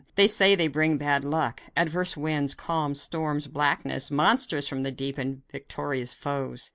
They 0.15 0.27
say 0.27 0.55
they 0.55 0.67
bring 0.67 0.97
bad 0.97 1.23
luck 1.23 1.61
adverse 1.77 2.17
winds, 2.17 2.55
calms, 2.55 2.99
storms, 2.99 3.45
blackness, 3.45 4.09
monsters 4.09 4.67
from 4.67 4.81
the 4.81 4.91
deep 4.91 5.19
and 5.19 5.43
victorious 5.51 6.11
foes." 6.15 6.69